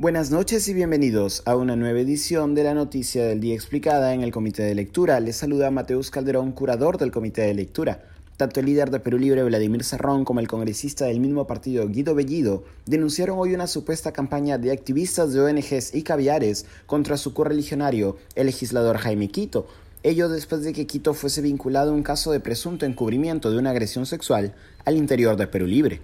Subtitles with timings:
[0.00, 4.22] Buenas noches y bienvenidos a una nueva edición de la Noticia del Día Explicada en
[4.22, 5.20] el Comité de Lectura.
[5.20, 8.02] Les saluda Mateus Calderón, curador del Comité de Lectura.
[8.38, 12.14] Tanto el líder de Perú Libre, Vladimir Serrón, como el congresista del mismo partido, Guido
[12.14, 18.16] Bellido, denunciaron hoy una supuesta campaña de activistas de ONGs y caviares contra su correligionario,
[18.36, 19.66] el legislador Jaime Quito.
[20.02, 23.68] Ello después de que Quito fuese vinculado a un caso de presunto encubrimiento de una
[23.68, 24.54] agresión sexual
[24.86, 26.00] al interior de Perú Libre.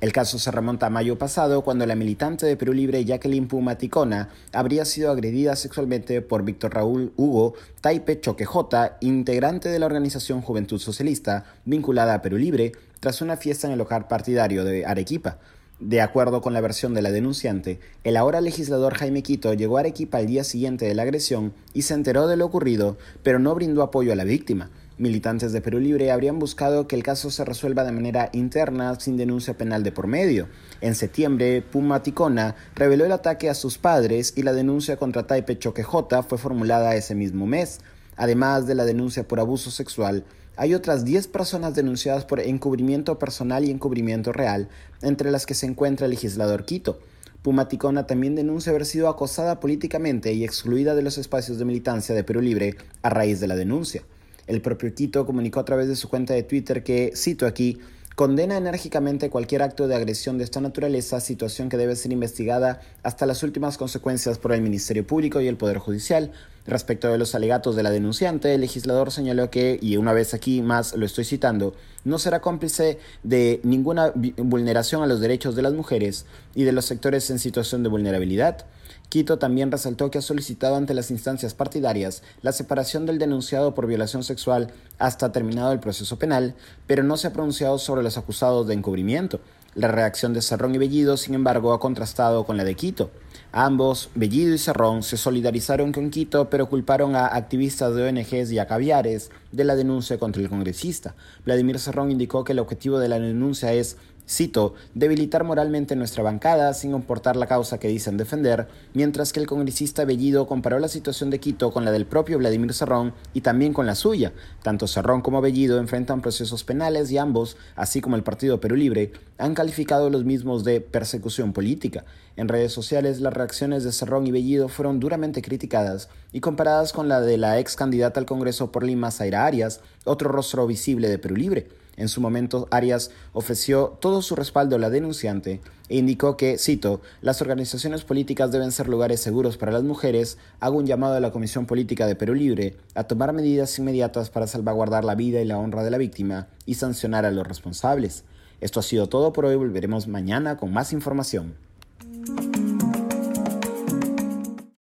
[0.00, 4.30] El caso se remonta a mayo pasado, cuando la militante de Perú Libre Jacqueline Pumaticona
[4.50, 7.52] habría sido agredida sexualmente por Víctor Raúl Hugo
[7.82, 13.66] Taipe Choquejota, integrante de la organización Juventud Socialista vinculada a Perú Libre, tras una fiesta
[13.66, 15.36] en el hogar partidario de Arequipa.
[15.80, 19.80] De acuerdo con la versión de la denunciante, el ahora legislador Jaime Quito llegó a
[19.80, 23.54] Arequipa al día siguiente de la agresión y se enteró de lo ocurrido, pero no
[23.54, 24.70] brindó apoyo a la víctima.
[25.00, 29.16] Militantes de Perú Libre habrían buscado que el caso se resuelva de manera interna sin
[29.16, 30.46] denuncia penal de por medio.
[30.82, 35.58] En septiembre, Puma Ticona reveló el ataque a sus padres y la denuncia contra Taipe
[35.58, 37.78] Choquejota fue formulada ese mismo mes.
[38.14, 40.26] Además de la denuncia por abuso sexual,
[40.58, 44.68] hay otras 10 personas denunciadas por encubrimiento personal y encubrimiento real,
[45.00, 46.98] entre las que se encuentra el legislador Quito.
[47.40, 52.22] Pumaticona también denuncia haber sido acosada políticamente y excluida de los espacios de militancia de
[52.22, 54.02] Perú Libre a raíz de la denuncia.
[54.50, 57.78] El propio Quito comunicó a través de su cuenta de Twitter que, cito aquí,
[58.16, 63.26] condena enérgicamente cualquier acto de agresión de esta naturaleza, situación que debe ser investigada hasta
[63.26, 66.32] las últimas consecuencias por el Ministerio Público y el Poder Judicial.
[66.70, 70.62] Respecto de los alegatos de la denunciante, el legislador señaló que, y una vez aquí
[70.62, 75.72] más lo estoy citando, no será cómplice de ninguna vulneración a los derechos de las
[75.72, 78.66] mujeres y de los sectores en situación de vulnerabilidad.
[79.08, 83.88] Quito también resaltó que ha solicitado ante las instancias partidarias la separación del denunciado por
[83.88, 86.54] violación sexual hasta terminado el proceso penal,
[86.86, 89.40] pero no se ha pronunciado sobre los acusados de encubrimiento.
[89.74, 93.10] La reacción de Cerrón y Bellido, sin embargo, ha contrastado con la de Quito.
[93.52, 98.58] Ambos, Bellido y Cerrón, se solidarizaron con Quito, pero culparon a activistas de ONGs y
[98.58, 101.14] a caviares de la denuncia contra el congresista.
[101.44, 103.96] Vladimir Cerrón indicó que el objetivo de la denuncia es
[104.30, 109.46] cito, debilitar moralmente nuestra bancada sin importar la causa que dicen defender, mientras que el
[109.46, 113.72] congresista Bellido comparó la situación de Quito con la del propio Vladimir Serrón y también
[113.72, 114.32] con la suya.
[114.62, 119.12] Tanto Serrón como Bellido enfrentan procesos penales y ambos, así como el Partido Perú Libre,
[119.36, 122.04] han calificado los mismos de persecución política.
[122.36, 127.08] En redes sociales las reacciones de Serrón y Bellido fueron duramente criticadas y comparadas con
[127.08, 131.18] la de la ex candidata al Congreso por Lima, Zaira Arias, otro rostro visible de
[131.18, 131.68] Perú Libre.
[131.96, 135.60] En su momento, Arias ofreció todo su respaldo a la denunciante
[135.90, 140.78] e indicó que, cito, las organizaciones políticas deben ser lugares seguros para las mujeres, hago
[140.78, 145.04] un llamado a la Comisión Política de Perú Libre a tomar medidas inmediatas para salvaguardar
[145.04, 148.24] la vida y la honra de la víctima y sancionar a los responsables.
[148.60, 151.54] Esto ha sido todo por hoy, volveremos mañana con más información.